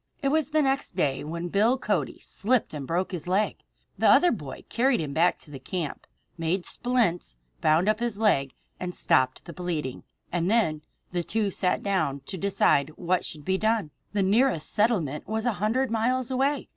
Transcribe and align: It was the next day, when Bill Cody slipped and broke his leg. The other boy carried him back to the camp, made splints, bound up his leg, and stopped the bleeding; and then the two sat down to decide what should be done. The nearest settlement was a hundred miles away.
It 0.23 0.29
was 0.29 0.49
the 0.49 0.63
next 0.63 0.95
day, 0.95 1.23
when 1.23 1.49
Bill 1.49 1.77
Cody 1.77 2.17
slipped 2.19 2.73
and 2.73 2.87
broke 2.87 3.11
his 3.11 3.27
leg. 3.27 3.57
The 3.99 4.07
other 4.09 4.31
boy 4.31 4.63
carried 4.67 4.99
him 4.99 5.13
back 5.13 5.37
to 5.37 5.51
the 5.51 5.59
camp, 5.59 6.07
made 6.39 6.65
splints, 6.65 7.35
bound 7.61 7.87
up 7.87 7.99
his 7.99 8.17
leg, 8.17 8.55
and 8.79 8.95
stopped 8.95 9.45
the 9.45 9.53
bleeding; 9.53 10.03
and 10.31 10.49
then 10.49 10.81
the 11.11 11.21
two 11.23 11.51
sat 11.51 11.83
down 11.83 12.21
to 12.21 12.35
decide 12.39 12.89
what 12.95 13.23
should 13.23 13.45
be 13.45 13.59
done. 13.59 13.91
The 14.11 14.23
nearest 14.23 14.71
settlement 14.71 15.27
was 15.27 15.45
a 15.45 15.53
hundred 15.61 15.91
miles 15.91 16.31
away. 16.31 16.69